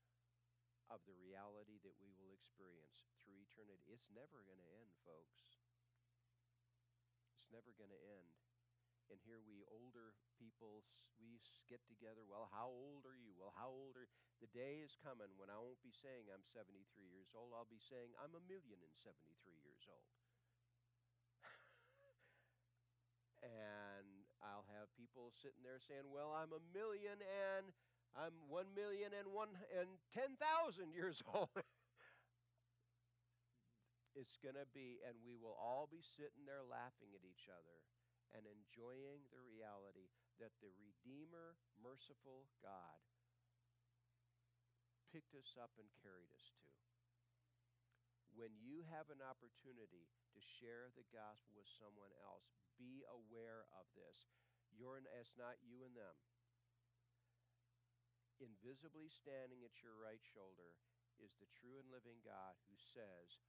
[0.88, 3.92] of the reality that we will experience through eternity.
[3.92, 5.44] It's never going to end, folks.
[7.36, 8.32] It's never going to end.
[9.08, 10.84] And here we older people,
[11.16, 12.24] we get together.
[12.28, 13.32] Well, how old are you?
[13.32, 14.08] Well, how old are
[14.44, 17.56] The day is coming when I won't be saying I'm 73 years old.
[17.56, 19.32] I'll be saying I'm a million and 73
[19.64, 20.12] years old.
[23.42, 27.72] and I'll have people sitting there saying, well, I'm a million and
[28.16, 30.36] I'm one million and one and 10,000
[30.92, 31.52] years old.
[34.16, 37.78] it's going to be, and we will all be sitting there laughing at each other
[38.34, 43.00] and enjoying the reality that the Redeemer, merciful God,
[45.08, 46.68] picked us up and carried us to.
[48.36, 50.06] When you have an opportunity
[50.36, 52.46] to share the gospel with someone else,
[52.78, 54.30] be aware of this.
[54.70, 56.14] You're, it's not you and them.
[58.38, 60.78] Invisibly standing at your right shoulder
[61.18, 63.42] is the true and living God who says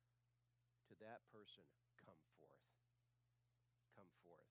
[0.89, 1.65] to that person,
[2.01, 2.73] Come forth.
[3.93, 4.49] Come forth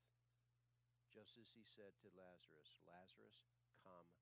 [1.18, 4.14] just as he said to Lazarus, Lazarus, come forth.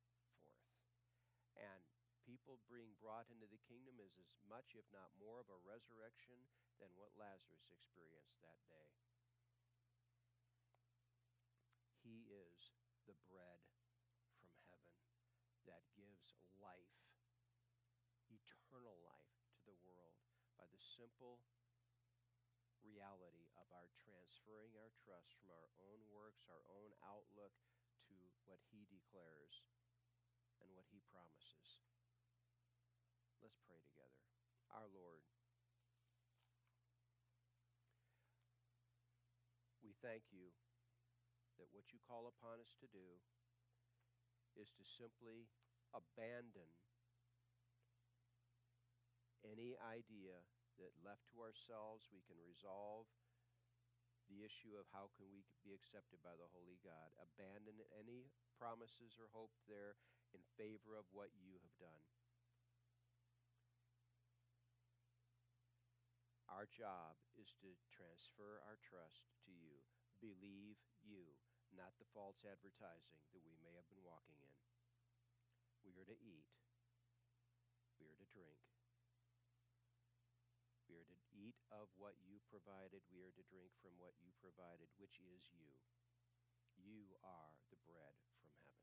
[1.59, 1.85] And
[2.25, 6.41] people being brought into the kingdom is as much, if not more, of a resurrection
[6.81, 8.91] than what Lazarus experienced that day.
[12.01, 12.73] He is
[13.05, 13.61] the bread
[14.39, 14.97] from heaven
[15.67, 16.95] that gives life,
[18.27, 20.19] eternal life to the world
[20.59, 21.39] by the simple
[22.83, 27.55] reality of our transferring our trust from our own works, our own outlook,
[28.11, 28.15] to
[28.47, 29.63] what He declares
[30.63, 31.83] and what He promises.
[33.43, 34.23] Let's pray together.
[34.75, 35.23] Our Lord,
[39.83, 40.51] we thank you
[41.59, 43.23] that what you call upon us to do
[44.57, 45.49] is to simply
[45.97, 46.69] abandon
[49.41, 50.45] any idea
[50.77, 53.09] that left to ourselves we can resolve
[54.29, 57.15] the issue of how can we be accepted by the holy God.
[57.15, 58.27] Abandon any
[58.59, 59.95] promises or hope there
[60.35, 62.05] in favor of what you have done.
[66.51, 69.83] Our job is to transfer our trust to you.
[70.19, 71.37] Believe you,
[71.71, 74.76] not the false advertising that we may have been walking in.
[75.87, 76.51] We are to eat.
[78.03, 78.59] We are to drink.
[80.91, 83.07] We are to eat of what you provided.
[83.15, 85.79] We are to drink from what you provided, which is you.
[86.75, 88.83] You are the bread from heaven.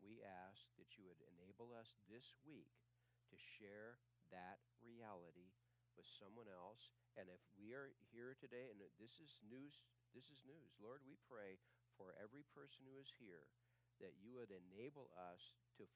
[0.00, 2.72] We ask that you would enable us this week
[3.30, 4.00] to share
[4.34, 5.54] that reality
[5.96, 6.92] with someone else.
[7.16, 9.80] And if we are here today, and this is news,
[10.16, 10.72] this is news.
[10.80, 11.60] Lord, we pray
[12.02, 13.46] for every person who is here
[14.02, 15.86] that you would enable us to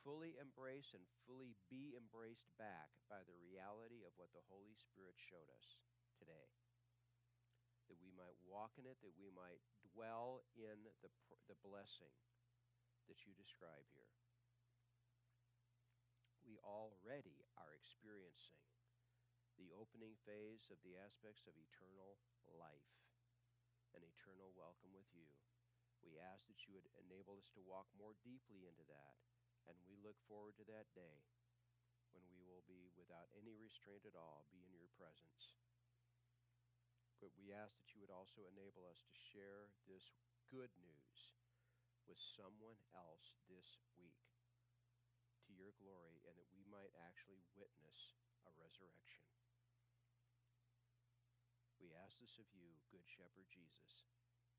[0.00, 5.20] fully embrace and fully be embraced back by the reality of what the Holy Spirit
[5.20, 5.76] showed us
[6.16, 6.48] today.
[7.92, 9.60] That we might walk in it, that we might
[9.92, 11.12] dwell in the,
[11.44, 12.16] the blessing
[13.12, 14.08] that you describe here.
[16.48, 18.64] We already are experiencing
[19.60, 22.16] the opening phase of the aspects of eternal
[22.56, 22.97] life,
[23.98, 25.26] an eternal welcome with you.
[26.06, 29.18] We ask that you would enable us to walk more deeply into that
[29.66, 31.26] and we look forward to that day
[32.14, 35.58] when we will be without any restraint at all, be in your presence.
[37.18, 40.14] But we ask that you would also enable us to share this
[40.46, 41.18] good news
[42.06, 44.22] with someone else this week
[45.44, 48.14] to your glory and that we might actually witness
[48.46, 49.27] a resurrection.
[51.88, 54.04] We ask this of you, Good Shepherd Jesus.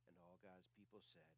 [0.10, 1.30] And all God's people said,